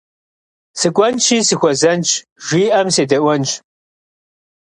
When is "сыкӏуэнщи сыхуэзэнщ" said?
0.79-2.09